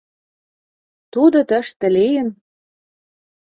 —Тудо 1.13 1.39
тыште 1.49 1.87
лийын? 1.95 2.29